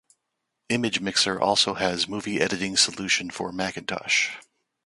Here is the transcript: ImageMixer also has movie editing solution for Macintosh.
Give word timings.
ImageMixer 0.67 1.39
also 1.39 1.75
has 1.75 2.07
movie 2.07 2.41
editing 2.41 2.75
solution 2.75 3.29
for 3.29 3.51
Macintosh. 3.51 4.31